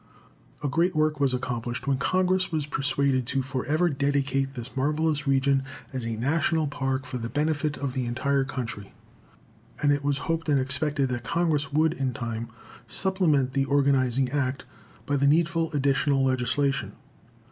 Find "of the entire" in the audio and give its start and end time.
7.77-8.43